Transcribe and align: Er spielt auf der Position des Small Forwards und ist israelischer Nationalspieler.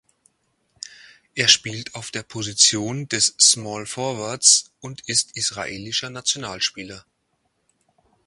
Er 1.35 1.47
spielt 1.47 1.93
auf 1.93 2.09
der 2.09 2.23
Position 2.23 3.07
des 3.07 3.35
Small 3.39 3.85
Forwards 3.85 4.71
und 4.79 5.07
ist 5.07 5.37
israelischer 5.37 6.09
Nationalspieler. 6.09 7.05